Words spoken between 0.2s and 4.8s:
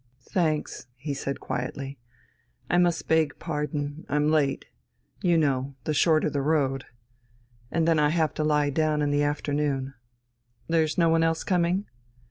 "Thanks," he said quietly. "I must beg pardon... I'm late.